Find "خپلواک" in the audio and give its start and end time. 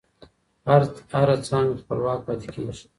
1.81-2.19